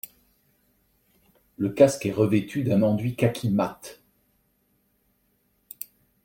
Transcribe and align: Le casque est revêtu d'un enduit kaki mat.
Le 1.59 1.69
casque 1.69 2.07
est 2.07 2.11
revêtu 2.11 2.63
d'un 2.63 2.81
enduit 2.81 3.15
kaki 3.15 3.51
mat. 3.51 4.01